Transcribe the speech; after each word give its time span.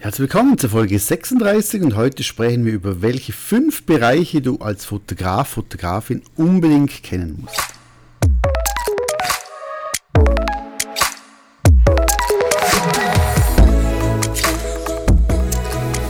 Herzlich 0.00 0.30
willkommen 0.30 0.56
zur 0.56 0.70
Folge 0.70 0.96
36 0.96 1.82
und 1.82 1.96
heute 1.96 2.22
sprechen 2.22 2.64
wir 2.64 2.72
über 2.72 3.02
welche 3.02 3.32
fünf 3.32 3.84
Bereiche 3.84 4.40
du 4.40 4.58
als 4.58 4.84
Fotograf, 4.84 5.48
Fotografin 5.48 6.22
unbedingt 6.36 7.02
kennen 7.02 7.40
musst. 7.42 7.60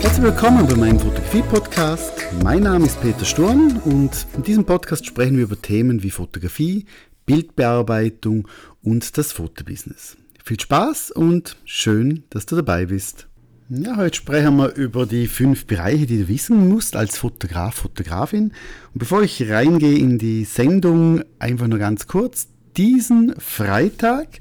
Herzlich 0.02 0.23
willkommen 0.23 0.66
bei 0.66 0.77
meinem 0.77 1.00
Fotografie-Podcast. 1.00 2.12
Mein 2.45 2.64
Name 2.64 2.84
ist 2.84 3.00
Peter 3.00 3.25
Sturm 3.25 3.80
und 3.86 4.27
in 4.36 4.43
diesem 4.43 4.66
Podcast 4.66 5.07
sprechen 5.07 5.39
wir 5.39 5.45
über 5.45 5.62
Themen 5.62 6.02
wie 6.02 6.11
Fotografie, 6.11 6.84
Bildbearbeitung 7.25 8.48
und 8.82 9.16
das 9.16 9.32
Fotobusiness. 9.32 10.18
Viel 10.45 10.61
Spaß 10.61 11.11
und 11.11 11.57
schön, 11.64 12.25
dass 12.29 12.45
du 12.45 12.57
dabei 12.57 12.84
bist. 12.84 13.27
Ja, 13.71 13.98
heute 13.98 14.16
sprechen 14.16 14.57
wir 14.57 14.75
über 14.77 15.05
die 15.05 15.27
fünf 15.27 15.66
Bereiche, 15.66 16.06
die 16.06 16.20
du 16.20 16.29
wissen 16.29 16.70
musst 16.70 16.97
als 16.97 17.19
Fotograf, 17.19 17.75
Fotografin. 17.75 18.52
Und 18.95 18.95
bevor 18.95 19.23
ich 19.23 19.51
reingehe 19.51 19.98
in 19.98 20.16
die 20.16 20.47
Sendung, 20.47 21.23
einfach 21.38 21.66
nur 21.66 21.78
ganz 21.78 22.06
kurz. 22.06 22.48
Diesen 22.78 23.34
Freitag 23.39 24.41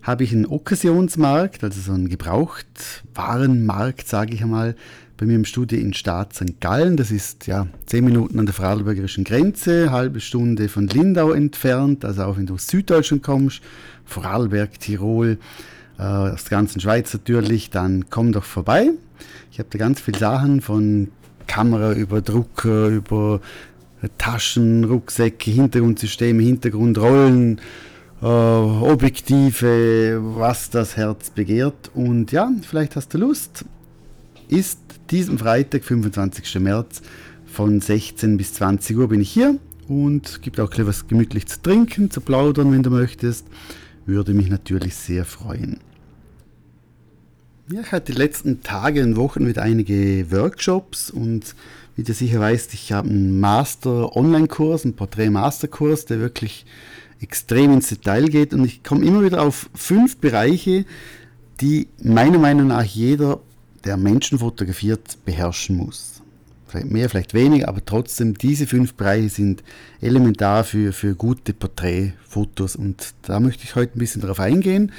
habe 0.00 0.24
ich 0.24 0.32
einen 0.32 0.46
Okkasionsmarkt, 0.46 1.62
also 1.62 1.82
so 1.82 1.92
einen 1.92 2.08
Gebrauchtwarenmarkt, 2.08 4.08
sage 4.08 4.32
ich 4.32 4.42
einmal, 4.42 4.74
bei 5.18 5.26
mir 5.26 5.34
im 5.34 5.44
Studio 5.44 5.78
in 5.78 5.92
Stadt 5.92 6.32
St. 6.32 6.58
Gallen. 6.58 6.96
Das 6.96 7.10
ist 7.10 7.46
ja 7.46 7.66
zehn 7.84 8.06
Minuten 8.06 8.38
an 8.38 8.46
der 8.46 8.54
Vorarlbergerischen 8.54 9.24
Grenze, 9.24 9.90
halbe 9.90 10.20
Stunde 10.20 10.70
von 10.70 10.88
Lindau 10.88 11.32
entfernt, 11.32 12.06
also 12.06 12.22
auch 12.22 12.38
wenn 12.38 12.46
du 12.46 12.54
aus 12.54 12.68
Süddeutschland 12.68 13.22
kommst, 13.22 13.60
Vorarlberg, 14.06 14.80
Tirol 14.80 15.36
äh, 15.98 16.02
aus 16.02 16.44
der 16.44 16.58
ganzen 16.58 16.80
Schweiz 16.80 17.12
natürlich, 17.12 17.70
dann 17.70 18.06
komm 18.10 18.32
doch 18.32 18.44
vorbei. 18.44 18.90
Ich 19.50 19.58
habe 19.58 19.68
da 19.70 19.78
ganz 19.78 20.00
viele 20.00 20.18
Sachen 20.18 20.60
von 20.60 21.08
Kamera 21.46 21.92
über 21.92 22.20
Drucker, 22.22 22.88
über 22.88 23.40
Taschen, 24.18 24.84
Rucksäcke, 24.84 25.50
Hintergrundsysteme, 25.50 26.42
Hintergrundrollen, 26.42 27.60
äh, 28.20 28.26
Objektive, 28.26 30.20
was 30.22 30.70
das 30.70 30.96
Herz 30.96 31.30
begehrt. 31.30 31.90
Und 31.94 32.32
ja, 32.32 32.50
vielleicht 32.62 32.96
hast 32.96 33.14
du 33.14 33.18
Lust. 33.18 33.64
Ist 34.48 34.78
diesen 35.10 35.38
Freitag, 35.38 35.84
25. 35.84 36.60
März, 36.60 37.02
von 37.46 37.80
16 37.80 38.36
bis 38.36 38.54
20 38.54 38.96
Uhr 38.96 39.08
bin 39.08 39.20
ich 39.20 39.30
hier 39.30 39.58
und 39.88 40.40
gibt 40.42 40.58
auch 40.58 40.72
etwas 40.72 41.06
gemütlich 41.06 41.46
zu 41.46 41.60
trinken, 41.60 42.10
zu 42.10 42.20
plaudern, 42.20 42.72
wenn 42.72 42.82
du 42.82 42.90
möchtest. 42.90 43.46
Würde 44.06 44.34
mich 44.34 44.48
natürlich 44.48 44.94
sehr 44.94 45.24
freuen. 45.24 45.80
Ja, 47.70 47.80
ich 47.80 47.92
hatte 47.92 48.12
die 48.12 48.18
letzten 48.18 48.62
Tage 48.62 49.02
und 49.02 49.16
Wochen 49.16 49.46
wieder 49.46 49.62
einige 49.62 50.30
Workshops 50.30 51.10
und 51.10 51.54
wie 51.94 52.02
du 52.02 52.12
sicher 52.12 52.40
weißt, 52.40 52.74
ich 52.74 52.92
habe 52.92 53.08
einen 53.08 53.38
Master-Online-Kurs, 53.38 54.84
einen 54.84 54.94
Porträt-Master-Kurs, 54.94 56.06
der 56.06 56.18
wirklich 56.18 56.66
extrem 57.20 57.72
ins 57.72 57.88
Detail 57.88 58.26
geht 58.26 58.52
und 58.52 58.64
ich 58.64 58.82
komme 58.82 59.04
immer 59.04 59.22
wieder 59.22 59.42
auf 59.42 59.70
fünf 59.74 60.16
Bereiche, 60.16 60.84
die 61.60 61.88
meiner 62.02 62.38
Meinung 62.38 62.68
nach 62.68 62.82
jeder, 62.82 63.40
der 63.84 63.96
Menschen 63.96 64.38
fotografiert, 64.38 65.18
beherrschen 65.24 65.76
muss. 65.76 66.21
Vielleicht 66.72 66.90
mehr, 66.90 67.10
vielleicht 67.10 67.34
weniger, 67.34 67.68
aber 67.68 67.84
trotzdem, 67.84 68.32
diese 68.32 68.66
fünf 68.66 68.94
Bereiche 68.94 69.28
sind 69.28 69.62
elementar 70.00 70.64
für, 70.64 70.94
für 70.94 71.14
gute 71.14 71.52
Porträtfotos 71.52 72.76
und 72.76 73.12
da 73.22 73.40
möchte 73.40 73.64
ich 73.64 73.74
heute 73.74 73.96
ein 73.96 73.98
bisschen 73.98 74.22
darauf 74.22 74.40
eingehen 74.40 74.90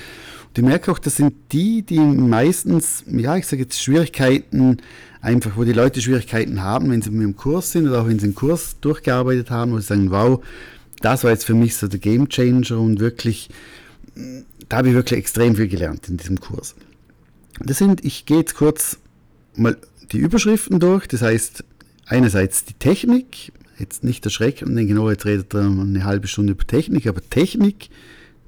und 0.50 0.58
ich 0.60 0.64
merke 0.64 0.92
auch, 0.92 1.00
das 1.00 1.16
sind 1.16 1.34
die, 1.52 1.82
die 1.82 1.98
meistens, 1.98 3.04
ja, 3.08 3.38
ich 3.38 3.48
sage 3.48 3.64
jetzt 3.64 3.82
Schwierigkeiten, 3.82 4.78
einfach, 5.20 5.58
wo 5.58 5.64
die 5.64 5.74
Leute 5.74 6.00
Schwierigkeiten 6.00 6.62
haben, 6.62 6.92
wenn 6.92 7.02
sie 7.02 7.10
mit 7.10 7.24
dem 7.24 7.36
Kurs 7.36 7.72
sind 7.72 7.88
oder 7.88 8.04
auch 8.04 8.08
wenn 8.08 8.20
sie 8.20 8.26
einen 8.26 8.36
Kurs 8.36 8.76
durchgearbeitet 8.80 9.50
haben, 9.50 9.72
wo 9.72 9.80
sie 9.80 9.88
sagen, 9.88 10.12
wow, 10.12 10.44
das 11.02 11.24
war 11.24 11.32
jetzt 11.32 11.46
für 11.46 11.56
mich 11.56 11.76
so 11.76 11.88
der 11.88 12.00
Game 12.00 12.30
Changer 12.30 12.80
und 12.80 13.00
wirklich, 13.00 13.50
da 14.70 14.78
habe 14.78 14.90
ich 14.90 14.94
wirklich 14.94 15.18
extrem 15.18 15.56
viel 15.56 15.70
gelernt 15.70 16.08
in 16.08 16.18
diesem 16.18 16.40
Kurs. 16.40 16.76
Das 17.60 17.80
sind, 17.80 18.06
ich 18.06 18.28
gehe 18.28 18.38
jetzt 18.38 18.54
kurz 18.54 19.00
mal 19.56 19.76
die 20.12 20.18
Überschriften 20.18 20.80
durch, 20.80 21.08
das 21.08 21.22
heißt, 21.22 21.64
einerseits 22.06 22.66
die 22.66 22.74
Technik, 22.74 23.52
jetzt 23.80 24.04
nicht 24.04 24.26
erschrecken 24.26 24.76
denken, 24.76 24.98
oh, 24.98 25.10
jetzt 25.10 25.26
redet 25.26 25.54
er 25.54 25.62
eine 25.62 26.04
halbe 26.04 26.28
Stunde 26.28 26.54
über 26.54 26.66
Technik, 26.66 27.08
aber 27.08 27.22
Technik, 27.30 27.90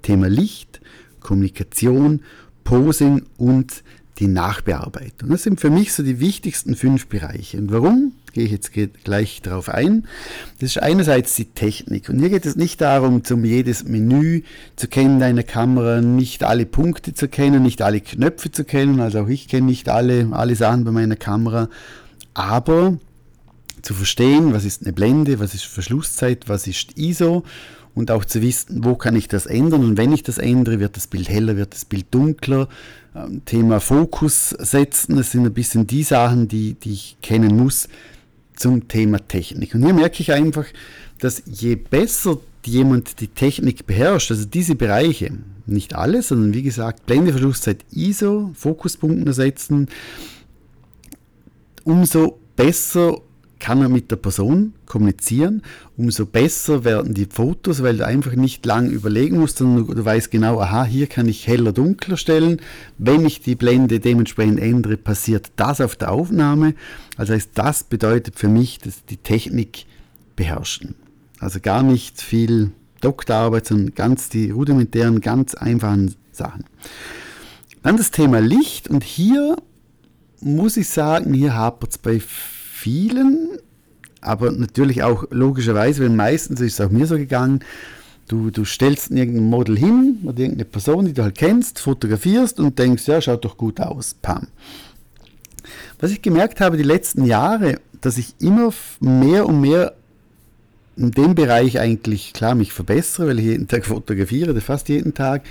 Thema 0.01 0.27
Licht, 0.27 0.81
Kommunikation, 1.19 2.21
Posing 2.63 3.23
und 3.37 3.83
die 4.19 4.27
Nachbearbeitung. 4.27 5.29
Das 5.29 5.43
sind 5.43 5.59
für 5.59 5.69
mich 5.69 5.93
so 5.93 6.03
die 6.03 6.19
wichtigsten 6.19 6.75
fünf 6.75 7.07
Bereiche. 7.07 7.57
Und 7.57 7.71
warum? 7.71 8.13
Gehe 8.35 8.43
ich 8.43 8.51
jetzt 8.51 8.73
gleich 9.05 9.41
darauf 9.41 9.69
ein. 9.69 10.05
Das 10.59 10.71
ist 10.71 10.83
einerseits 10.83 11.35
die 11.35 11.45
Technik. 11.45 12.09
Und 12.09 12.19
hier 12.19 12.29
geht 12.29 12.45
es 12.45 12.57
nicht 12.57 12.81
darum, 12.81 13.23
zum 13.23 13.45
jedes 13.45 13.85
Menü 13.85 14.41
zu 14.75 14.89
kennen 14.89 15.21
deiner 15.21 15.43
Kamera, 15.43 16.01
nicht 16.01 16.43
alle 16.43 16.65
Punkte 16.65 17.13
zu 17.13 17.29
kennen, 17.29 17.63
nicht 17.63 17.81
alle 17.81 18.01
Knöpfe 18.01 18.51
zu 18.51 18.65
kennen. 18.65 18.99
Also 18.99 19.21
auch 19.21 19.29
ich 19.29 19.47
kenne 19.47 19.67
nicht 19.67 19.87
alle, 19.87 20.27
alle 20.31 20.57
Sachen 20.57 20.83
bei 20.83 20.91
meiner 20.91 21.15
Kamera. 21.15 21.69
Aber 22.33 22.97
zu 23.81 23.93
verstehen, 23.93 24.51
was 24.51 24.65
ist 24.65 24.83
eine 24.83 24.91
Blende, 24.91 25.39
was 25.39 25.53
ist 25.53 25.63
Verschlusszeit, 25.63 26.49
was 26.49 26.67
ist 26.67 26.97
ISO 26.97 27.45
und 27.93 28.11
auch 28.11 28.25
zu 28.25 28.41
wissen, 28.41 28.83
wo 28.83 28.95
kann 28.95 29.15
ich 29.15 29.29
das 29.29 29.45
ändern 29.45 29.85
und 29.85 29.97
wenn 29.97 30.11
ich 30.11 30.23
das 30.23 30.39
ändere, 30.39 30.81
wird 30.81 30.97
das 30.97 31.07
Bild 31.07 31.29
heller, 31.29 31.55
wird 31.55 31.73
das 31.73 31.85
Bild 31.85 32.07
dunkler. 32.11 32.67
Ähm, 33.15 33.43
Thema 33.45 33.79
Fokus 33.79 34.49
setzen, 34.49 35.15
das 35.15 35.31
sind 35.31 35.45
ein 35.45 35.53
bisschen 35.53 35.87
die 35.87 36.03
Sachen, 36.03 36.49
die, 36.49 36.73
die 36.73 36.91
ich 36.91 37.17
kennen 37.21 37.55
muss 37.55 37.87
zum 38.55 38.87
Thema 38.87 39.19
Technik. 39.27 39.75
Und 39.75 39.83
hier 39.83 39.93
merke 39.93 40.21
ich 40.21 40.31
einfach, 40.31 40.65
dass 41.19 41.43
je 41.45 41.75
besser 41.75 42.39
jemand 42.65 43.19
die 43.19 43.27
Technik 43.27 43.85
beherrscht, 43.85 44.31
also 44.31 44.45
diese 44.45 44.75
Bereiche, 44.75 45.31
nicht 45.65 45.95
alle, 45.95 46.21
sondern 46.21 46.53
wie 46.53 46.63
gesagt, 46.63 47.05
Blendeverschlusszeit 47.05 47.85
ISO, 47.91 48.51
Fokuspunkten 48.53 49.27
ersetzen, 49.27 49.87
umso 51.83 52.39
besser 52.55 53.21
kann 53.65 53.81
er 53.81 53.89
mit 53.89 54.11
der 54.11 54.17
Person 54.17 54.73
kommunizieren, 54.85 55.63
umso 55.97 56.27
besser 56.27 56.83
werden 56.83 57.15
die 57.15 57.25
Fotos, 57.25 57.81
weil 57.81 57.97
du 57.97 58.05
einfach 58.05 58.33
nicht 58.33 58.63
lang 58.63 58.91
überlegen 58.91 59.39
musst, 59.39 59.57
sondern 59.57 59.87
du 59.87 60.05
weißt 60.05 60.29
genau, 60.29 60.59
aha, 60.59 60.85
hier 60.85 61.07
kann 61.07 61.27
ich 61.27 61.47
heller 61.47 61.71
dunkler 61.71 62.15
stellen. 62.15 62.61
Wenn 62.99 63.25
ich 63.25 63.41
die 63.41 63.55
Blende 63.55 63.99
dementsprechend 63.99 64.59
ändere, 64.59 64.97
passiert 64.97 65.51
das 65.55 65.81
auf 65.81 65.95
der 65.95 66.11
Aufnahme. 66.11 66.75
Also 67.17 67.35
das 67.55 67.83
bedeutet 67.83 68.37
für 68.37 68.49
mich, 68.49 68.77
dass 68.77 69.03
die 69.05 69.17
Technik 69.17 69.87
beherrschen. 70.35 70.93
Also 71.39 71.59
gar 71.59 71.81
nicht 71.81 72.21
viel 72.21 72.69
Doktorarbeit, 73.01 73.65
sondern 73.65 73.95
ganz 73.95 74.29
die 74.29 74.51
rudimentären, 74.51 75.21
ganz 75.21 75.55
einfachen 75.55 76.13
Sachen. 76.31 76.65
Dann 77.81 77.97
das 77.97 78.11
Thema 78.11 78.41
Licht 78.41 78.91
und 78.91 79.03
hier 79.03 79.55
muss 80.39 80.77
ich 80.77 80.87
sagen, 80.87 81.33
hier 81.33 81.55
hapert 81.55 81.89
es 81.93 81.97
bei 81.97 82.21
vielen, 82.85 83.57
aber 84.21 84.51
natürlich 84.51 85.01
auch 85.01 85.25
logischerweise, 85.31 86.03
weil 86.03 86.11
meistens 86.11 86.61
ist 86.61 86.73
es 86.73 86.85
auch 86.85 86.91
mir 86.91 87.07
so 87.07 87.17
gegangen, 87.17 87.61
du, 88.27 88.51
du 88.51 88.63
stellst 88.63 89.09
irgendein 89.09 89.49
Model 89.49 89.75
hin 89.75 90.19
oder 90.23 90.37
irgendeine 90.37 90.65
Person, 90.65 91.07
die 91.07 91.13
du 91.13 91.23
halt 91.23 91.35
kennst, 91.35 91.79
fotografierst 91.79 92.59
und 92.59 92.77
denkst, 92.77 93.07
ja, 93.07 93.19
schaut 93.21 93.43
doch 93.43 93.57
gut 93.57 93.79
aus, 93.79 94.13
pam. 94.13 94.45
Was 95.99 96.11
ich 96.11 96.21
gemerkt 96.21 96.61
habe 96.61 96.77
die 96.77 96.83
letzten 96.83 97.25
Jahre, 97.25 97.79
dass 98.01 98.19
ich 98.19 98.35
immer 98.39 98.71
mehr 98.99 99.47
und 99.47 99.61
mehr 99.61 99.95
in 100.95 101.09
dem 101.09 101.33
Bereich 101.33 101.79
eigentlich, 101.79 102.33
klar, 102.33 102.53
mich 102.53 102.71
verbessere, 102.71 103.29
weil 103.29 103.39
ich 103.39 103.45
jeden 103.45 103.67
Tag 103.67 103.83
fotografiere, 103.87 104.61
fast 104.61 104.89
jeden 104.89 105.15
Tag, 105.15 105.41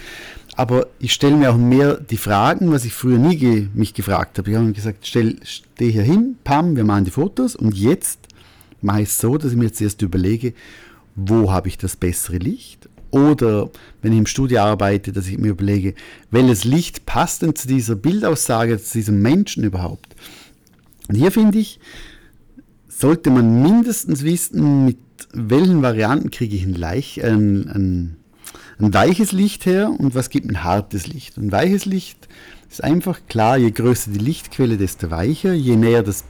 aber 0.56 0.86
ich 0.98 1.12
stelle 1.12 1.36
mir 1.36 1.50
auch 1.50 1.56
mehr 1.56 1.96
die 1.96 2.16
Fragen, 2.16 2.70
was 2.70 2.84
ich 2.84 2.92
früher 2.92 3.18
nie 3.18 3.36
ge 3.36 3.68
mich 3.74 3.94
gefragt 3.94 4.38
habe. 4.38 4.50
Ich 4.50 4.56
habe 4.56 4.72
gesagt, 4.72 5.06
stell, 5.06 5.36
steh 5.42 5.90
hier 5.90 6.02
hin, 6.02 6.36
pam, 6.44 6.76
wir 6.76 6.84
machen 6.84 7.04
die 7.04 7.10
Fotos 7.10 7.56
und 7.56 7.74
jetzt 7.76 8.20
mache 8.80 9.02
ich 9.02 9.08
es 9.08 9.18
so, 9.18 9.36
dass 9.36 9.52
ich 9.52 9.58
mir 9.58 9.64
jetzt 9.64 9.80
erst 9.80 10.02
überlege, 10.02 10.54
wo 11.16 11.52
habe 11.52 11.68
ich 11.68 11.78
das 11.78 11.96
bessere 11.96 12.38
Licht? 12.38 12.88
Oder 13.10 13.70
wenn 14.02 14.12
ich 14.12 14.18
im 14.18 14.26
Studio 14.26 14.60
arbeite, 14.60 15.12
dass 15.12 15.28
ich 15.28 15.38
mir 15.38 15.50
überlege, 15.50 15.94
welches 16.30 16.64
Licht 16.64 17.06
passt 17.06 17.42
denn 17.42 17.54
zu 17.54 17.68
dieser 17.68 17.94
Bildaussage, 17.94 18.82
zu 18.82 18.98
diesem 18.98 19.22
Menschen 19.22 19.62
überhaupt? 19.62 20.16
Und 21.08 21.14
hier 21.14 21.30
finde 21.30 21.58
ich, 21.58 21.78
sollte 22.88 23.30
man 23.30 23.62
mindestens 23.62 24.24
wissen, 24.24 24.86
mit 24.86 24.98
welchen 25.32 25.82
Varianten 25.82 26.30
kriege 26.30 26.56
ich 26.56 26.64
ein, 26.64 26.74
leicht, 26.74 27.18
äh, 27.18 27.30
ein 27.30 28.16
ein 28.78 28.92
weiches 28.92 29.32
Licht 29.32 29.66
her 29.66 29.90
und 29.96 30.14
was 30.14 30.30
gibt 30.30 30.48
ein 30.48 30.64
hartes 30.64 31.06
Licht. 31.06 31.36
Ein 31.36 31.52
weiches 31.52 31.84
Licht 31.84 32.28
ist 32.70 32.82
einfach 32.82 33.20
klar, 33.28 33.56
je 33.56 33.70
größer 33.70 34.10
die 34.10 34.18
Lichtquelle, 34.18 34.76
desto 34.76 35.10
weicher, 35.10 35.52
je 35.52 35.76
näher 35.76 36.02
das, 36.02 36.24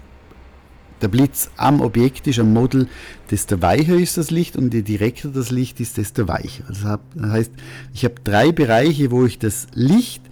der 1.01 1.09
Blitz 1.09 1.51
am 1.57 1.81
Objekt 1.81 2.27
ist, 2.27 2.39
am 2.39 2.53
Model, 2.53 2.89
desto 3.31 3.63
weicher 3.63 3.97
ist 3.97 4.17
das 4.17 4.31
Licht 4.31 4.57
und 4.57 4.75
je 4.75 4.83
direkter 4.83 5.29
das 5.29 5.51
Licht 5.51 5.81
ist, 5.81 5.97
desto 5.97 6.29
weicher. 6.29 6.65
Das 6.69 7.31
heißt, 7.31 7.53
ich 7.95 8.05
habe 8.05 8.17
drei 8.23 8.53
Bereiche, 8.53 9.11
wo 9.11 9.25
ich 9.25 9.39
das 9.39 9.67
Licht 9.73 10.23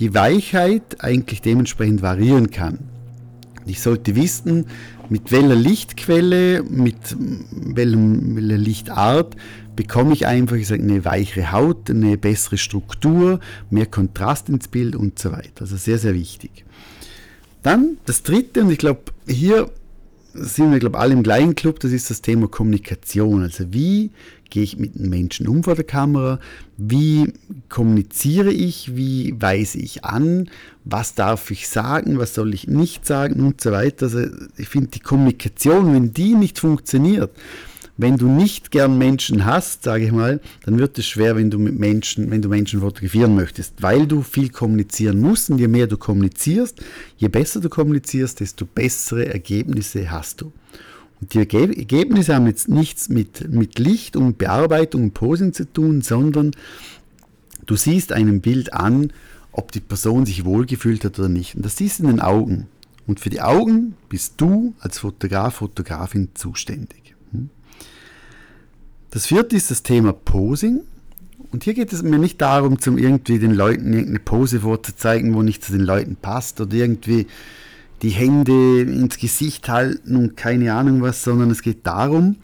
die 0.00 0.14
Weichheit 0.14 1.02
eigentlich 1.02 1.40
dementsprechend 1.40 2.02
variieren 2.02 2.50
kann. 2.50 2.78
Ich 3.66 3.80
sollte 3.80 4.14
wissen, 4.16 4.66
mit 5.08 5.32
welcher 5.32 5.54
Lichtquelle, 5.54 6.62
mit 6.62 7.16
welcher 7.16 8.58
Lichtart 8.58 9.36
bekomme 9.76 10.12
ich 10.12 10.26
einfach 10.26 10.56
ich 10.56 10.68
sage, 10.68 10.82
eine 10.82 11.04
weichere 11.04 11.52
Haut, 11.52 11.90
eine 11.90 12.16
bessere 12.16 12.58
Struktur, 12.58 13.40
mehr 13.70 13.86
Kontrast 13.86 14.48
ins 14.48 14.68
Bild 14.68 14.96
und 14.96 15.18
so 15.18 15.32
weiter. 15.32 15.62
Also 15.62 15.76
sehr, 15.76 15.98
sehr 15.98 16.14
wichtig. 16.14 16.64
Dann 17.62 17.96
das 18.06 18.22
dritte, 18.22 18.62
und 18.62 18.70
ich 18.70 18.78
glaube, 18.78 19.00
hier 19.26 19.70
sind 20.34 20.72
wir, 20.72 20.80
glaube 20.80 20.98
alle 20.98 21.14
im 21.14 21.22
gleichen 21.22 21.54
Club, 21.54 21.80
das 21.80 21.92
ist 21.92 22.10
das 22.10 22.20
Thema 22.20 22.48
Kommunikation. 22.48 23.42
Also 23.42 23.72
wie 23.72 24.10
gehe 24.50 24.64
ich 24.64 24.78
mit 24.78 24.96
den 24.96 25.08
Menschen 25.08 25.48
um 25.48 25.62
vor 25.62 25.74
der 25.74 25.84
Kamera? 25.84 26.40
Wie 26.76 27.32
kommuniziere 27.68 28.52
ich? 28.52 28.96
Wie 28.96 29.34
weise 29.40 29.78
ich 29.78 30.04
an? 30.04 30.50
Was 30.84 31.14
darf 31.14 31.50
ich 31.50 31.68
sagen? 31.68 32.18
Was 32.18 32.34
soll 32.34 32.52
ich 32.52 32.66
nicht 32.66 33.06
sagen? 33.06 33.40
Und 33.46 33.60
so 33.60 33.72
weiter. 33.72 34.06
Also 34.06 34.26
ich 34.56 34.68
finde 34.68 34.88
die 34.88 35.00
Kommunikation, 35.00 35.94
wenn 35.94 36.12
die 36.12 36.34
nicht 36.34 36.58
funktioniert, 36.58 37.30
wenn 37.96 38.16
du 38.16 38.26
nicht 38.26 38.70
gern 38.70 38.98
Menschen 38.98 39.44
hast, 39.44 39.84
sage 39.84 40.06
ich 40.06 40.12
mal, 40.12 40.40
dann 40.64 40.78
wird 40.78 40.98
es 40.98 41.06
schwer, 41.06 41.36
wenn 41.36 41.50
du 41.50 41.58
mit 41.58 41.78
Menschen, 41.78 42.30
wenn 42.30 42.42
du 42.42 42.48
Menschen 42.48 42.80
fotografieren 42.80 43.34
möchtest, 43.34 43.74
weil 43.82 44.06
du 44.06 44.22
viel 44.22 44.48
kommunizieren 44.48 45.20
musst 45.20 45.50
und 45.50 45.58
je 45.58 45.68
mehr 45.68 45.86
du 45.86 45.96
kommunizierst, 45.96 46.82
je 47.16 47.28
besser 47.28 47.60
du 47.60 47.68
kommunizierst, 47.68 48.40
desto 48.40 48.66
bessere 48.66 49.32
Ergebnisse 49.32 50.10
hast 50.10 50.40
du. 50.40 50.52
Und 51.20 51.34
die 51.34 51.38
Ergebnisse 51.38 52.34
haben 52.34 52.46
jetzt 52.46 52.68
nichts 52.68 53.08
mit, 53.08 53.48
mit 53.48 53.78
Licht 53.78 54.16
und 54.16 54.38
Bearbeitung 54.38 55.04
und 55.04 55.14
Posing 55.14 55.52
zu 55.52 55.72
tun, 55.72 56.02
sondern 56.02 56.50
du 57.66 57.76
siehst 57.76 58.12
einem 58.12 58.40
Bild 58.40 58.74
an, 58.74 59.12
ob 59.52 59.70
die 59.70 59.80
Person 59.80 60.26
sich 60.26 60.44
wohlgefühlt 60.44 61.04
hat 61.04 61.18
oder 61.20 61.28
nicht. 61.28 61.54
Und 61.54 61.64
das 61.64 61.76
siehst 61.76 62.00
du 62.00 62.02
in 62.02 62.10
den 62.10 62.20
Augen. 62.20 62.66
Und 63.06 63.20
für 63.20 63.30
die 63.30 63.40
Augen 63.40 63.94
bist 64.08 64.34
du 64.38 64.74
als 64.80 64.98
Fotograf, 64.98 65.56
Fotografin 65.56 66.30
zuständig. 66.34 67.03
Das 69.14 69.26
vierte 69.26 69.54
ist 69.54 69.70
das 69.70 69.84
Thema 69.84 70.12
Posing. 70.12 70.80
Und 71.52 71.62
hier 71.62 71.74
geht 71.74 71.92
es 71.92 72.02
mir 72.02 72.18
nicht 72.18 72.40
darum, 72.40 72.80
zum 72.80 72.98
irgendwie 72.98 73.38
den 73.38 73.54
Leuten 73.54 73.92
irgendeine 73.92 74.18
Pose 74.18 74.62
vorzuzeigen, 74.62 75.34
wo 75.34 75.42
nicht 75.42 75.62
zu 75.62 75.70
den 75.70 75.82
Leuten 75.82 76.16
passt 76.16 76.60
oder 76.60 76.74
irgendwie 76.74 77.28
die 78.02 78.10
Hände 78.10 78.80
ins 78.80 79.16
Gesicht 79.16 79.68
halten 79.68 80.16
und 80.16 80.36
keine 80.36 80.74
Ahnung 80.74 81.00
was, 81.00 81.22
sondern 81.22 81.52
es 81.52 81.62
geht 81.62 81.86
darum, 81.86 82.38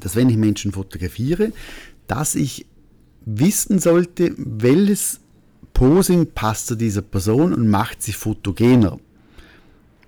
dass 0.00 0.16
wenn 0.16 0.30
ich 0.30 0.38
Menschen 0.38 0.72
fotografiere, 0.72 1.52
dass 2.06 2.34
ich 2.34 2.64
wissen 3.26 3.78
sollte, 3.78 4.32
welches 4.38 5.20
Posing 5.74 6.28
passt 6.34 6.68
zu 6.68 6.76
dieser 6.76 7.02
Person 7.02 7.52
und 7.52 7.68
macht 7.68 8.02
sie 8.02 8.14
fotogener. 8.14 8.98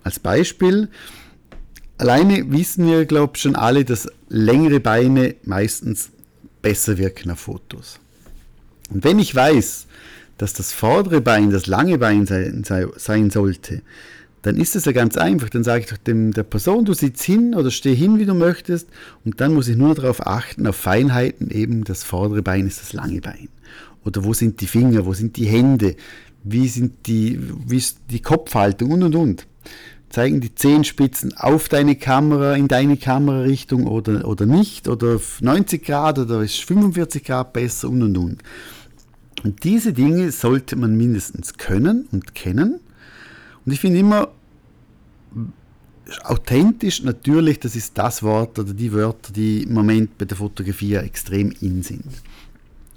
Als 0.03 0.17
Beispiel, 0.17 0.89
Alleine 2.03 2.51
wissen 2.51 2.85
wir, 2.85 3.05
glaube 3.05 3.31
ich, 3.35 3.41
schon 3.43 3.55
alle, 3.55 3.85
dass 3.85 4.09
längere 4.27 4.81
Beine 4.81 5.35
meistens 5.45 6.09
besser 6.61 6.97
wirken 6.97 7.31
auf 7.31 7.39
Fotos. 7.39 7.97
Und 8.89 9.05
wenn 9.05 9.19
ich 9.19 9.33
weiß, 9.33 9.87
dass 10.37 10.51
das 10.51 10.73
vordere 10.73 11.21
Bein 11.21 11.49
das 11.49 11.65
lange 11.65 11.97
Bein 11.97 12.25
sein, 12.25 12.65
sein 12.97 13.29
sollte, 13.29 13.83
dann 14.41 14.57
ist 14.57 14.75
es 14.75 14.83
ja 14.83 14.91
ganz 14.91 15.15
einfach. 15.15 15.47
Dann 15.47 15.63
sage 15.63 15.85
ich 15.85 15.89
doch 15.91 15.97
dem, 15.97 16.33
der 16.33 16.43
Person, 16.43 16.83
du 16.83 16.93
sitzt 16.93 17.23
hin 17.23 17.55
oder 17.55 17.71
steh 17.71 17.95
hin, 17.95 18.19
wie 18.19 18.25
du 18.25 18.33
möchtest, 18.33 18.89
und 19.23 19.39
dann 19.39 19.53
muss 19.53 19.69
ich 19.69 19.77
nur 19.77 19.95
darauf 19.95 20.27
achten, 20.27 20.67
auf 20.67 20.75
Feinheiten, 20.75 21.51
eben 21.51 21.85
das 21.85 22.03
vordere 22.03 22.41
Bein 22.41 22.67
ist 22.67 22.81
das 22.81 22.91
lange 22.91 23.21
Bein. 23.21 23.47
Oder 24.03 24.25
wo 24.25 24.33
sind 24.33 24.59
die 24.59 24.67
Finger, 24.67 25.05
wo 25.05 25.13
sind 25.13 25.37
die 25.37 25.45
Hände, 25.45 25.95
wie 26.43 26.67
sind 26.67 27.07
die, 27.07 27.39
wie 27.65 27.77
ist 27.77 27.99
die 28.09 28.21
Kopfhaltung 28.21 28.91
und 28.91 29.03
und 29.03 29.15
und 29.15 29.47
zeigen 30.13 30.41
die 30.41 30.53
Zehenspitzen 30.53 31.35
auf 31.35 31.69
deine 31.69 31.95
Kamera, 31.95 32.53
in 32.53 32.67
deine 32.67 32.97
Kamerarichtung 32.97 33.87
oder, 33.87 34.27
oder 34.27 34.45
nicht, 34.45 34.87
oder 34.87 35.19
90 35.41 35.83
Grad 35.83 36.19
oder 36.19 36.41
ist 36.41 36.63
45 36.63 37.23
Grad 37.23 37.51
besser 37.51 37.89
und 37.89 38.03
und 38.03 38.17
und. 38.17 38.43
Und 39.43 39.63
diese 39.63 39.91
Dinge 39.91 40.31
sollte 40.31 40.75
man 40.75 40.95
mindestens 40.95 41.55
können 41.55 42.07
und 42.11 42.35
kennen. 42.35 42.79
Und 43.65 43.71
ich 43.71 43.79
finde 43.79 43.99
immer, 43.99 44.27
authentisch, 46.23 47.01
natürlich, 47.01 47.59
das 47.59 47.75
ist 47.75 47.97
das 47.97 48.21
Wort 48.21 48.59
oder 48.59 48.73
die 48.73 48.93
Wörter, 48.93 49.33
die 49.33 49.63
im 49.63 49.73
Moment 49.73 50.15
bei 50.19 50.25
der 50.25 50.37
Fotografie 50.37 50.93
extrem 50.93 51.51
in 51.59 51.81
sind. 51.81 52.05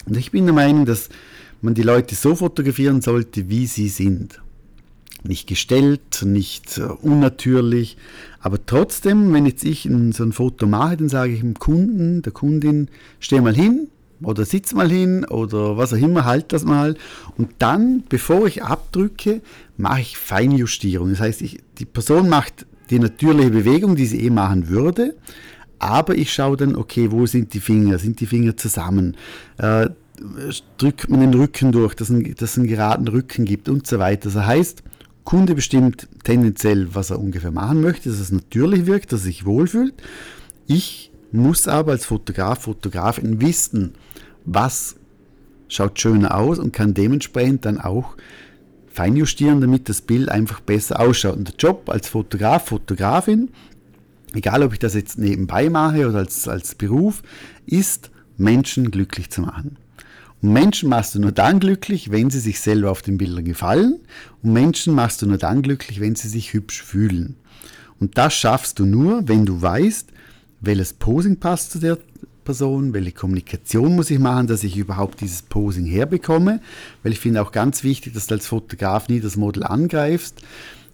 Und 0.04 0.18
ich 0.18 0.30
bin 0.32 0.44
der 0.44 0.54
Meinung, 0.54 0.84
dass 0.84 1.08
man 1.62 1.72
die 1.72 1.82
Leute 1.82 2.14
so 2.14 2.36
fotografieren 2.36 3.00
sollte, 3.00 3.48
wie 3.48 3.66
sie 3.66 3.88
sind 3.88 4.38
nicht 5.28 5.46
gestellt, 5.46 6.22
nicht 6.24 6.78
äh, 6.78 6.82
unnatürlich. 6.82 7.96
Aber 8.40 8.64
trotzdem, 8.64 9.32
wenn 9.32 9.46
jetzt 9.46 9.64
ich 9.64 9.88
so 10.12 10.24
ein 10.24 10.32
Foto 10.32 10.66
mache, 10.66 10.96
dann 10.96 11.08
sage 11.08 11.32
ich 11.32 11.40
dem 11.40 11.54
Kunden, 11.54 12.22
der 12.22 12.32
Kundin, 12.32 12.88
steh 13.18 13.40
mal 13.40 13.54
hin 13.54 13.88
oder 14.22 14.44
sitz 14.44 14.72
mal 14.72 14.90
hin 14.90 15.24
oder 15.24 15.76
was 15.76 15.92
auch 15.92 15.98
immer, 15.98 16.24
halt 16.24 16.52
das 16.52 16.64
mal. 16.64 16.96
Und 17.36 17.50
dann, 17.58 18.04
bevor 18.08 18.46
ich 18.46 18.62
abdrücke, 18.62 19.42
mache 19.76 20.00
ich 20.00 20.16
Feinjustierung. 20.16 21.10
Das 21.10 21.20
heißt, 21.20 21.42
ich, 21.42 21.60
die 21.78 21.84
Person 21.84 22.28
macht 22.28 22.66
die 22.90 22.98
natürliche 22.98 23.50
Bewegung, 23.50 23.96
die 23.96 24.06
sie 24.06 24.24
eh 24.24 24.30
machen 24.30 24.68
würde. 24.68 25.14
Aber 25.78 26.14
ich 26.16 26.32
schaue 26.32 26.56
dann, 26.56 26.76
okay, 26.76 27.10
wo 27.10 27.26
sind 27.26 27.52
die 27.52 27.60
Finger? 27.60 27.98
Sind 27.98 28.20
die 28.20 28.26
Finger 28.26 28.56
zusammen? 28.56 29.16
Äh, 29.58 29.90
drückt 30.78 31.10
man 31.10 31.20
den 31.20 31.34
Rücken 31.34 31.72
durch, 31.72 31.94
dass 31.94 32.08
es 32.10 32.58
einen 32.58 32.66
geraden 32.66 33.08
Rücken 33.08 33.44
gibt 33.44 33.68
und 33.68 33.86
so 33.86 33.98
weiter. 33.98 34.30
Das 34.30 34.46
heißt, 34.46 34.82
Kunde 35.26 35.56
bestimmt 35.56 36.08
tendenziell, 36.24 36.94
was 36.94 37.10
er 37.10 37.18
ungefähr 37.18 37.50
machen 37.50 37.82
möchte, 37.82 38.08
dass 38.08 38.20
es 38.20 38.32
natürlich 38.32 38.86
wirkt, 38.86 39.12
dass 39.12 39.20
er 39.20 39.24
sich 39.24 39.44
wohlfühlt. 39.44 39.92
Ich 40.68 41.10
muss 41.32 41.68
aber 41.68 41.92
als 41.92 42.06
Fotograf, 42.06 42.62
Fotografin 42.62 43.40
wissen, 43.40 43.94
was 44.44 44.94
schaut 45.68 46.00
schöner 46.00 46.36
aus 46.36 46.60
und 46.60 46.72
kann 46.72 46.94
dementsprechend 46.94 47.64
dann 47.64 47.80
auch 47.80 48.16
feinjustieren, 48.86 49.60
damit 49.60 49.88
das 49.88 50.00
Bild 50.00 50.28
einfach 50.28 50.60
besser 50.60 51.00
ausschaut. 51.00 51.36
Und 51.36 51.48
der 51.48 51.56
Job 51.56 51.90
als 51.90 52.08
Fotograf, 52.08 52.66
Fotografin, 52.66 53.50
egal 54.32 54.62
ob 54.62 54.74
ich 54.74 54.78
das 54.78 54.94
jetzt 54.94 55.18
nebenbei 55.18 55.68
mache 55.68 56.08
oder 56.08 56.18
als, 56.18 56.46
als 56.46 56.76
Beruf, 56.76 57.22
ist, 57.66 58.12
Menschen 58.38 58.92
glücklich 58.92 59.28
zu 59.30 59.40
machen. 59.40 59.76
Menschen 60.52 60.88
machst 60.88 61.14
du 61.14 61.20
nur 61.20 61.32
dann 61.32 61.60
glücklich, 61.60 62.10
wenn 62.10 62.30
sie 62.30 62.40
sich 62.40 62.60
selber 62.60 62.90
auf 62.90 63.02
den 63.02 63.18
Bildern 63.18 63.44
gefallen. 63.44 64.00
Und 64.42 64.52
Menschen 64.52 64.94
machst 64.94 65.22
du 65.22 65.26
nur 65.26 65.38
dann 65.38 65.62
glücklich, 65.62 66.00
wenn 66.00 66.14
sie 66.14 66.28
sich 66.28 66.52
hübsch 66.52 66.82
fühlen. 66.82 67.36
Und 68.00 68.18
das 68.18 68.34
schaffst 68.34 68.78
du 68.78 68.86
nur, 68.86 69.28
wenn 69.28 69.46
du 69.46 69.60
weißt, 69.62 70.10
welches 70.60 70.92
Posing 70.92 71.36
passt 71.36 71.72
zu 71.72 71.78
der 71.78 71.98
Person, 72.44 72.92
welche 72.92 73.12
Kommunikation 73.12 73.96
muss 73.96 74.10
ich 74.10 74.18
machen, 74.18 74.46
dass 74.46 74.62
ich 74.62 74.76
überhaupt 74.76 75.20
dieses 75.20 75.42
Posing 75.42 75.86
herbekomme. 75.86 76.60
Weil 77.02 77.12
ich 77.12 77.20
finde 77.20 77.42
auch 77.42 77.52
ganz 77.52 77.82
wichtig, 77.82 78.12
dass 78.14 78.26
du 78.26 78.34
als 78.34 78.46
Fotograf 78.46 79.08
nie 79.08 79.20
das 79.20 79.36
Model 79.36 79.64
angreifst, 79.64 80.42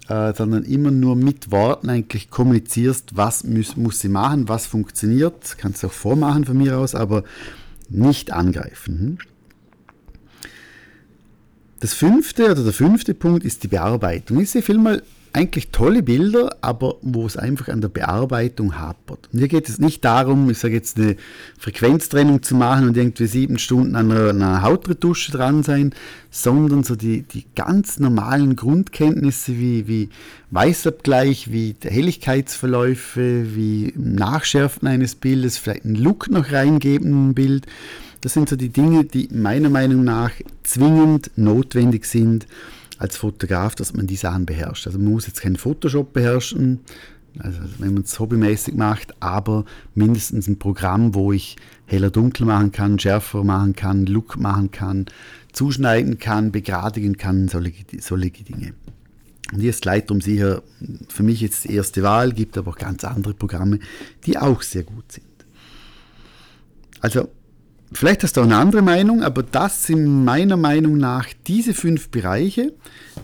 äh, 0.09 0.33
sondern 0.35 0.65
immer 0.65 0.91
nur 0.91 1.17
mit 1.17 1.50
Worten 1.50 1.91
eigentlich 1.91 2.31
kommunizierst, 2.31 3.17
was 3.17 3.45
muss, 3.45 3.76
muss 3.76 4.00
sie 4.00 4.09
machen, 4.09 4.49
was 4.49 4.67
funktioniert. 4.67 5.57
Kannst 5.59 5.83
du 5.83 5.88
auch 5.88 5.93
vormachen 5.93 6.45
von 6.45 6.57
mir 6.57 6.79
aus, 6.79 6.95
aber 6.95 7.25
nicht 7.88 8.33
angreifen. 8.33 8.99
Hm? 8.99 9.19
Das 11.83 11.95
fünfte 11.95 12.45
oder 12.45 12.62
der 12.62 12.73
fünfte 12.73 13.12
Punkt 13.12 13.43
ist 13.43 13.65
die 13.65 13.69
Bearbeitung. 13.69 14.39
Ich 14.39 14.51
sehe 14.51 14.62
vielmal 14.62 15.03
eigentlich 15.33 15.71
tolle 15.73 16.05
Bilder, 16.05 16.57
aber 16.61 16.95
wo 17.03 17.27
es 17.27 17.37
einfach 17.37 17.67
an 17.71 17.81
der 17.81 17.89
Bearbeitung 17.89 18.79
hapert. 18.79 19.29
Und 19.33 19.41
hier 19.41 19.49
geht 19.49 19.69
es 19.69 19.81
nicht 19.81 20.05
darum, 20.05 20.49
ich 20.49 20.59
sage 20.59 20.75
jetzt 20.75 20.97
eine 20.97 21.17
Frequenztrennung 21.59 22.41
zu 22.45 22.55
machen 22.55 22.87
und 22.87 22.97
irgendwie 22.97 23.27
sieben 23.27 23.59
Stunden 23.59 23.97
an 23.97 24.12
einer, 24.12 24.31
einer 24.31 24.62
Hautretusche 24.62 25.33
dran 25.33 25.65
sein, 25.65 25.93
sondern 26.31 26.85
so 26.85 26.95
die, 26.95 27.23
die 27.23 27.47
ganz 27.57 27.99
normalen 27.99 28.55
Grundkenntnisse 28.55 29.59
wie, 29.59 29.89
wie 29.89 30.09
Weißabgleich, 30.53 31.51
wie 31.51 31.75
Helligkeitsverläufe, 31.83 33.57
wie 33.57 33.93
Nachschärfen 33.97 34.87
eines 34.87 35.17
Bildes, 35.17 35.59
vielleicht 35.59 35.85
einen 35.85 35.97
Look 35.97 36.31
noch 36.31 36.53
reingeben 36.53 37.09
in 37.09 37.29
ein 37.31 37.35
Bild 37.35 37.67
das 38.23 38.33
sind 38.33 38.49
so 38.49 38.57
die 38.57 38.71
Dinge, 38.71 39.05
die 39.05 39.29
meiner 39.33 39.69
Meinung 39.69 40.05
nach 40.05 40.31
zwingend 40.62 41.31
notwendig 41.37 42.07
sind 42.07 42.47
als 42.97 43.17
Fotograf, 43.17 43.75
dass 43.75 43.95
man 43.95 44.07
die 44.07 44.17
Sachen 44.17 44.47
beherrscht. 44.47 44.87
Also 44.87 44.99
man 44.99 45.12
muss 45.12 45.26
jetzt 45.26 45.43
keinen 45.43 45.57
Photoshop 45.57 46.12
beherrschen, 46.12 46.81
also 47.38 47.59
wenn 47.79 47.95
man 47.95 48.05
es 48.05 48.19
hobbymäßig 48.19 48.75
macht, 48.75 49.21
aber 49.21 49.64
mindestens 49.95 50.47
ein 50.47 50.59
Programm, 50.59 51.14
wo 51.14 51.33
ich 51.33 51.57
heller 51.87 52.11
dunkel 52.11 52.47
machen 52.47 52.71
kann, 52.71 52.99
schärfer 52.99 53.43
machen 53.43 53.75
kann, 53.75 54.07
Look 54.07 54.38
machen 54.38 54.71
kann, 54.71 55.07
zuschneiden 55.52 56.19
kann, 56.19 56.52
begradigen 56.52 57.17
kann, 57.17 57.49
solche, 57.49 57.85
solche 58.00 58.45
Dinge. 58.45 58.75
Und 59.52 59.61
hier 59.61 59.71
ist 59.71 59.85
Lightroom 59.85 60.21
sicher 60.21 60.62
für 61.09 61.25
mich 61.25 61.41
jetzt 61.41 61.64
die 61.64 61.75
erste 61.75 62.02
Wahl, 62.02 62.33
gibt 62.33 62.57
aber 62.57 62.71
auch 62.71 62.79
ganz 62.79 63.02
andere 63.02 63.35
Programme, 63.35 63.81
die 64.26 64.38
auch 64.38 64.62
sehr 64.62 64.85
gut 64.85 65.11
sind. 65.11 65.26
Also 67.00 67.29
vielleicht 67.93 68.23
hast 68.23 68.37
du 68.37 68.41
auch 68.41 68.45
eine 68.45 68.57
andere 68.57 68.83
Meinung, 68.83 69.23
aber 69.23 69.43
das 69.43 69.87
sind 69.87 70.25
meiner 70.25 70.57
Meinung 70.57 70.97
nach 70.97 71.27
diese 71.47 71.75
fünf 71.75 72.09
Bereiche, 72.09 72.73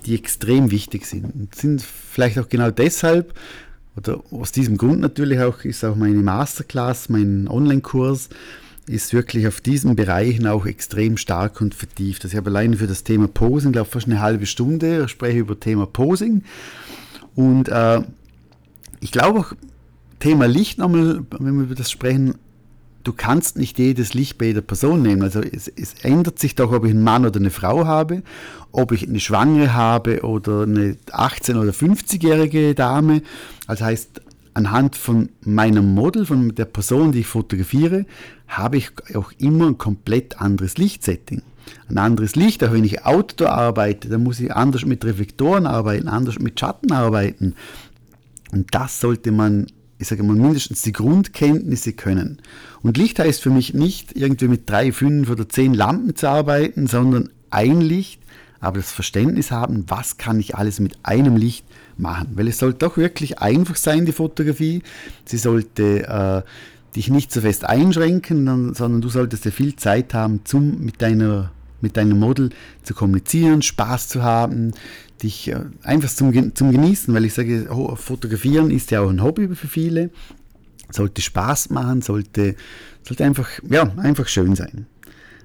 die 0.06 0.14
extrem 0.14 0.70
wichtig 0.70 1.06
sind. 1.06 1.34
Und 1.34 1.54
sind 1.54 1.82
vielleicht 1.82 2.38
auch 2.38 2.48
genau 2.48 2.70
deshalb, 2.70 3.34
oder 3.96 4.22
aus 4.30 4.52
diesem 4.52 4.76
Grund 4.76 5.00
natürlich 5.00 5.40
auch, 5.40 5.64
ist 5.64 5.84
auch 5.84 5.96
meine 5.96 6.22
Masterclass, 6.22 7.08
mein 7.08 7.48
Online-Kurs, 7.48 8.28
ist 8.86 9.12
wirklich 9.12 9.46
auf 9.46 9.60
diesen 9.60 9.96
Bereichen 9.96 10.46
auch 10.46 10.64
extrem 10.66 11.16
stark 11.16 11.60
und 11.60 11.74
vertieft. 11.74 12.24
Also 12.24 12.34
ich 12.34 12.38
habe 12.38 12.50
alleine 12.50 12.76
für 12.76 12.86
das 12.86 13.04
Thema 13.04 13.28
Posing, 13.28 13.72
glaube 13.72 13.88
ich, 13.88 13.92
fast 13.92 14.06
eine 14.06 14.20
halbe 14.20 14.46
Stunde, 14.46 15.04
ich 15.04 15.10
spreche 15.10 15.38
über 15.38 15.58
Thema 15.58 15.86
Posing. 15.86 16.42
Und 17.34 17.68
äh, 17.68 18.00
ich 19.00 19.12
glaube 19.12 19.40
auch, 19.40 19.52
Thema 20.20 20.46
Licht 20.46 20.78
nochmal, 20.78 21.22
wenn 21.38 21.56
wir 21.56 21.64
über 21.64 21.74
das 21.74 21.90
sprechen, 21.90 22.34
du 23.08 23.14
kannst 23.14 23.56
nicht 23.56 23.78
jedes 23.78 24.12
Licht 24.12 24.36
bei 24.36 24.46
jeder 24.46 24.60
Person 24.60 25.00
nehmen. 25.00 25.22
Also 25.22 25.40
es, 25.40 25.66
es, 25.66 25.94
ändert 26.02 26.38
sich 26.38 26.54
doch, 26.54 26.72
ob 26.72 26.84
ich 26.84 26.90
einen 26.90 27.02
Mann 27.02 27.24
oder 27.24 27.40
eine 27.40 27.48
Frau 27.48 27.86
habe, 27.86 28.22
ob 28.70 28.92
ich 28.92 29.08
eine 29.08 29.18
Schwangere 29.18 29.72
habe 29.72 30.20
oder 30.24 30.64
eine 30.64 30.98
18- 31.10 31.56
oder 31.56 31.70
50-jährige 31.70 32.74
Dame. 32.74 33.22
Das 33.66 33.80
heißt, 33.80 34.20
anhand 34.52 34.94
von 34.94 35.30
meinem 35.40 35.94
Model, 35.94 36.26
von 36.26 36.54
der 36.54 36.66
Person, 36.66 37.12
die 37.12 37.20
ich 37.20 37.26
fotografiere, 37.26 38.04
habe 38.46 38.76
ich 38.76 38.90
auch 39.14 39.32
immer 39.38 39.68
ein 39.68 39.78
komplett 39.78 40.38
anderes 40.38 40.76
Lichtsetting. 40.76 41.40
Ein 41.88 41.96
anderes 41.96 42.36
Licht, 42.36 42.62
auch 42.62 42.72
wenn 42.72 42.84
ich 42.84 43.06
Outdoor 43.06 43.52
arbeite, 43.52 44.10
dann 44.10 44.22
muss 44.22 44.38
ich 44.38 44.54
anders 44.54 44.84
mit 44.84 45.02
Reflektoren 45.02 45.66
arbeiten, 45.66 46.08
anders 46.08 46.38
mit 46.38 46.60
Schatten 46.60 46.92
arbeiten. 46.92 47.54
Und 48.52 48.74
das 48.74 49.00
sollte 49.00 49.32
man, 49.32 49.66
ich 49.98 50.08
sage 50.08 50.22
mal, 50.22 50.36
mindestens 50.36 50.82
die 50.82 50.92
Grundkenntnisse 50.92 51.92
können. 51.92 52.40
Und 52.82 52.96
Licht 52.96 53.18
heißt 53.18 53.42
für 53.42 53.50
mich 53.50 53.74
nicht, 53.74 54.16
irgendwie 54.16 54.48
mit 54.48 54.70
drei, 54.70 54.92
fünf 54.92 55.28
oder 55.30 55.48
zehn 55.48 55.74
Lampen 55.74 56.14
zu 56.14 56.28
arbeiten, 56.28 56.86
sondern 56.86 57.30
ein 57.50 57.80
Licht, 57.80 58.20
aber 58.60 58.78
das 58.78 58.92
Verständnis 58.92 59.50
haben, 59.50 59.84
was 59.88 60.16
kann 60.16 60.40
ich 60.40 60.56
alles 60.56 60.80
mit 60.80 60.98
einem 61.02 61.36
Licht 61.36 61.64
machen. 61.96 62.28
Weil 62.34 62.48
es 62.48 62.58
sollte 62.58 62.78
doch 62.78 62.96
wirklich 62.96 63.38
einfach 63.40 63.76
sein, 63.76 64.06
die 64.06 64.12
Fotografie. 64.12 64.82
Sie 65.24 65.36
sollte 65.36 66.06
äh, 66.06 66.42
dich 66.96 67.10
nicht 67.10 67.32
so 67.32 67.40
fest 67.40 67.64
einschränken, 67.64 68.74
sondern 68.74 69.00
du 69.00 69.08
solltest 69.08 69.44
ja 69.44 69.50
viel 69.50 69.76
Zeit 69.76 70.14
haben, 70.14 70.40
zum, 70.44 70.84
mit, 70.84 71.02
deiner, 71.02 71.52
mit 71.80 71.96
deinem 71.96 72.18
Model 72.18 72.50
zu 72.82 72.94
kommunizieren, 72.94 73.62
Spaß 73.62 74.08
zu 74.08 74.22
haben, 74.22 74.72
dich 75.22 75.48
äh, 75.48 75.60
einfach 75.82 76.10
zum, 76.10 76.54
zum 76.54 76.72
Genießen, 76.72 77.12
weil 77.14 77.24
ich 77.24 77.34
sage, 77.34 77.68
fotografieren 77.96 78.70
ist 78.70 78.90
ja 78.90 79.00
auch 79.00 79.10
ein 79.10 79.22
Hobby 79.22 79.48
für 79.54 79.68
viele, 79.68 80.10
sollte 80.90 81.22
Spaß 81.22 81.70
machen, 81.70 82.02
sollte, 82.02 82.54
sollte 83.02 83.24
einfach, 83.24 83.48
ja, 83.68 83.92
einfach 83.96 84.28
schön 84.28 84.54
sein. 84.54 84.86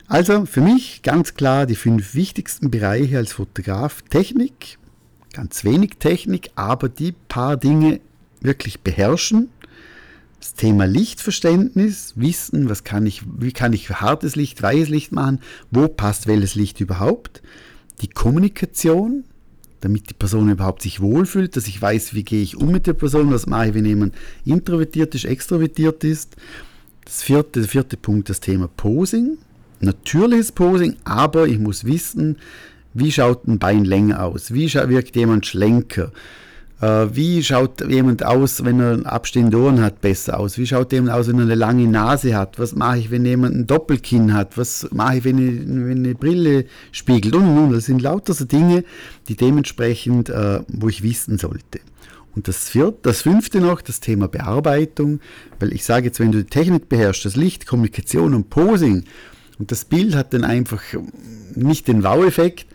Also 0.08 0.46
für 0.46 0.62
mich 0.62 1.02
ganz 1.02 1.34
klar 1.34 1.66
die 1.66 1.76
fünf 1.76 2.14
wichtigsten 2.14 2.70
Bereiche 2.70 3.18
als 3.18 3.34
Fotograf. 3.34 4.02
Technik, 4.10 4.78
ganz 5.34 5.64
wenig 5.64 5.98
Technik, 6.00 6.52
aber 6.56 6.90
die 6.90 7.14
paar 7.28 7.58
Dinge 7.58 8.00
wirklich 8.42 8.82
beherrschen. 8.82 9.50
Das 10.44 10.56
Thema 10.56 10.86
Lichtverständnis, 10.86 12.16
wissen, 12.18 12.68
was 12.68 12.84
kann 12.84 13.06
ich, 13.06 13.24
wie 13.40 13.54
kann 13.54 13.72
ich 13.72 13.90
hartes 13.90 14.36
Licht, 14.36 14.62
weißes 14.62 14.90
Licht 14.90 15.14
machen, 15.14 15.40
wo 15.72 15.88
passt 15.88 16.28
welches 16.28 16.56
Licht 16.56 16.82
überhaupt. 16.82 17.42
Die 18.02 18.10
Kommunikation, 18.10 19.24
damit 19.80 20.10
die 20.10 20.14
Person 20.14 20.50
überhaupt 20.50 20.82
sich 20.82 21.00
wohlfühlt, 21.00 21.56
dass 21.56 21.68
ich 21.68 21.82
weiß, 21.82 22.14
wie 22.14 22.24
gehe 22.24 22.44
ich 22.44 22.58
um 22.58 22.74
mit 22.74 22.88
der 22.88 22.94
Person, 22.94 23.32
was 23.32 23.48
mache 23.48 23.70
ich, 23.70 23.74
wenn 23.74 23.86
jemand 23.86 24.16
introvertiert 24.44 25.16
ist, 25.16 25.24
extrovertiert 25.24 26.04
ist. 26.04 26.36
Das 27.06 27.24
vierte, 27.24 27.62
der 27.62 27.70
vierte 27.70 27.96
Punkt, 27.96 28.30
das 28.30 28.42
Thema 28.42 28.68
Posing. 28.68 29.38
Natürliches 29.80 30.52
Posing, 30.52 30.98
aber 31.06 31.48
ich 31.48 31.58
muss 31.58 31.86
wissen, 31.86 32.36
wie 32.94 33.14
schaut 33.14 33.48
ein 33.48 33.60
Bein 33.60 33.86
länger 33.86 34.26
aus, 34.26 34.54
wie 34.54 34.74
wirkt 34.74 35.16
jemand 35.16 35.46
schlenker, 35.46 36.12
wie 36.84 37.44
schaut 37.44 37.88
jemand 37.88 38.26
aus, 38.26 38.66
wenn 38.66 38.80
er 38.80 39.06
abstehende 39.06 39.58
Ohren 39.58 39.82
hat, 39.82 40.02
besser 40.02 40.40
aus? 40.40 40.58
Wie 40.58 40.68
schaut 40.68 40.92
jemand 40.92 41.14
aus, 41.14 41.28
wenn 41.28 41.38
er 41.38 41.44
eine 41.44 41.56
lange 41.56 41.88
Nase 41.88 42.36
hat? 42.36 42.60
Was 42.60 42.76
mache 42.76 43.00
ich, 43.00 43.12
wenn 43.12 43.26
jemand 43.26 43.56
ein 43.56 43.68
Doppelkinn 43.68 44.34
hat? 44.34 44.58
Was 44.58 44.88
mache 44.92 45.18
ich, 45.18 45.24
wenn, 45.24 45.38
ich, 45.38 45.68
wenn 45.68 46.00
eine 46.00 46.16
Brille 46.16 46.66
spiegelt? 46.92 47.36
Und, 47.36 47.48
und, 47.48 47.58
und. 47.58 47.74
Das 47.74 47.86
sind 47.86 48.02
lauter 48.02 48.34
so 48.34 48.46
Dinge, 48.46 48.84
die 49.28 49.36
dementsprechend, 49.36 50.30
äh, 50.30 50.62
wo 50.68 50.90
ich 50.90 51.04
wissen 51.04 51.38
sollte. 51.38 51.80
Und 52.36 52.48
das 52.48 52.70
vierte, 52.70 53.00
das 53.04 53.22
fünfte 53.22 53.62
noch, 53.62 53.82
das 53.82 54.00
Thema 54.00 54.28
Bearbeitung, 54.28 55.20
weil 55.60 55.72
ich 55.74 55.86
sage 55.86 56.08
jetzt, 56.08 56.20
wenn 56.20 56.32
du 56.32 56.40
die 56.40 56.50
Technik 56.50 56.90
beherrschst, 56.90 57.26
das 57.26 57.36
Licht, 57.36 57.68
Kommunikation 57.68 58.34
und 58.34 58.50
Posing 58.50 59.04
und 59.60 59.72
das 59.72 59.86
Bild 59.86 60.16
hat 60.16 60.34
dann 60.34 60.44
einfach 60.44 60.82
nicht 61.54 61.88
den 61.88 62.04
Wow-Effekt, 62.04 62.66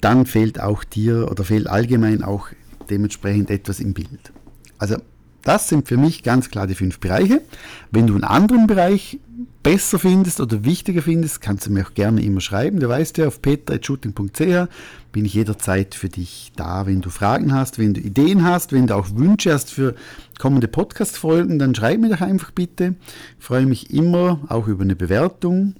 dann 0.00 0.26
fehlt 0.26 0.60
auch 0.60 0.84
dir 0.84 1.28
oder 1.30 1.44
fehlt 1.44 1.66
allgemein 1.66 2.22
auch 2.22 2.48
dementsprechend 2.90 3.50
etwas 3.50 3.80
im 3.80 3.94
Bild. 3.94 4.32
Also 4.78 4.96
das 5.42 5.68
sind 5.68 5.88
für 5.88 5.96
mich 5.96 6.22
ganz 6.22 6.50
klar 6.50 6.66
die 6.66 6.74
fünf 6.74 6.98
Bereiche. 6.98 7.42
Wenn 7.90 8.06
du 8.06 8.14
einen 8.14 8.24
anderen 8.24 8.66
Bereich 8.66 9.18
besser 9.62 9.98
findest 9.98 10.40
oder 10.40 10.64
wichtiger 10.64 11.02
findest, 11.02 11.40
kannst 11.40 11.66
du 11.66 11.70
mir 11.70 11.86
auch 11.86 11.94
gerne 11.94 12.22
immer 12.22 12.40
schreiben. 12.40 12.80
Du 12.80 12.88
weißt 12.88 13.18
ja, 13.18 13.28
auf 13.28 13.40
peter.shooting.ch 13.42 14.68
bin 15.12 15.24
ich 15.24 15.34
jederzeit 15.34 15.94
für 15.94 16.08
dich 16.08 16.52
da. 16.56 16.86
Wenn 16.86 17.00
du 17.00 17.10
Fragen 17.10 17.52
hast, 17.52 17.78
wenn 17.78 17.94
du 17.94 18.00
Ideen 18.00 18.44
hast, 18.44 18.72
wenn 18.72 18.86
du 18.86 18.94
auch 18.94 19.08
Wünsche 19.14 19.52
hast 19.52 19.72
für 19.72 19.94
kommende 20.38 20.68
Podcast-Folgen, 20.68 21.58
dann 21.58 21.74
schreib 21.74 22.00
mir 22.00 22.10
doch 22.10 22.20
einfach 22.20 22.50
bitte. 22.50 22.94
Ich 23.38 23.44
freue 23.44 23.66
mich 23.66 23.92
immer 23.92 24.40
auch 24.48 24.68
über 24.68 24.84
eine 24.84 24.96
Bewertung 24.96 25.74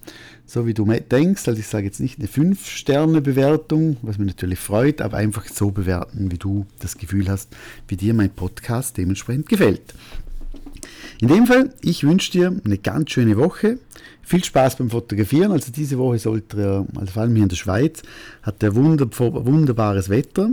so 0.48 0.66
wie 0.66 0.74
du 0.74 0.86
denkst. 0.86 1.46
Also 1.46 1.60
ich 1.60 1.66
sage 1.66 1.84
jetzt 1.84 2.00
nicht 2.00 2.18
eine 2.18 2.26
5-Sterne-Bewertung, 2.26 3.98
was 4.00 4.16
mich 4.18 4.28
natürlich 4.28 4.58
freut, 4.58 5.02
aber 5.02 5.18
einfach 5.18 5.46
so 5.46 5.70
bewerten, 5.70 6.32
wie 6.32 6.38
du 6.38 6.66
das 6.80 6.96
Gefühl 6.96 7.28
hast, 7.28 7.54
wie 7.86 7.96
dir 7.96 8.14
mein 8.14 8.30
Podcast 8.30 8.96
dementsprechend 8.96 9.48
gefällt. 9.48 9.94
In 11.20 11.28
dem 11.28 11.46
Fall, 11.46 11.74
ich 11.82 12.02
wünsche 12.02 12.32
dir 12.32 12.56
eine 12.64 12.78
ganz 12.78 13.10
schöne 13.10 13.36
Woche. 13.36 13.78
Viel 14.22 14.42
Spaß 14.42 14.76
beim 14.76 14.88
Fotografieren. 14.88 15.52
Also 15.52 15.70
diese 15.70 15.98
Woche 15.98 16.18
sollte 16.18 16.60
er, 16.60 16.86
also 16.98 17.12
vor 17.12 17.22
allem 17.22 17.34
hier 17.34 17.42
in 17.42 17.50
der 17.50 17.56
Schweiz, 17.56 18.02
hat 18.42 18.62
er 18.62 18.74
wunder, 18.74 19.06
wunderbares 19.18 20.08
Wetter. 20.08 20.50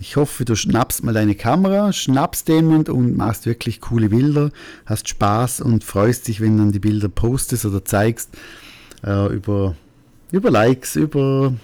Ich 0.00 0.16
hoffe, 0.16 0.44
du 0.44 0.54
schnappst 0.54 1.02
mal 1.02 1.14
deine 1.14 1.34
Kamera, 1.34 1.92
schnappst 1.92 2.48
jemand 2.48 2.90
und 2.90 3.16
machst 3.16 3.46
wirklich 3.46 3.80
coole 3.80 4.10
Bilder, 4.10 4.50
hast 4.84 5.08
Spaß 5.08 5.60
und 5.62 5.84
freust 5.84 6.28
dich, 6.28 6.40
wenn 6.40 6.56
du 6.56 6.64
dann 6.64 6.72
die 6.72 6.80
Bilder 6.80 7.08
postest 7.08 7.64
oder 7.64 7.84
zeigst 7.84 8.30
äh, 9.04 9.32
über, 9.32 9.74
über 10.32 10.50
Likes, 10.50 10.96
über, 10.96 11.54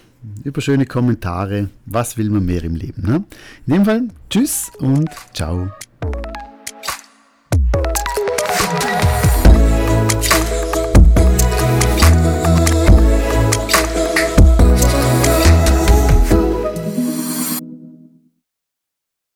über 0.45 0.61
schöne 0.61 0.87
Kommentare. 0.87 1.69
Was 1.87 2.17
will 2.17 2.31
man 2.31 2.45
mehr 2.45 2.63
im 2.65 2.77
Leben? 2.77 3.03
Ne? 3.03 3.25
In 3.67 3.73
dem 3.73 3.85
Fall, 3.85 4.09
tschüss 4.29 4.71
und 4.79 5.09
ciao. 5.33 5.71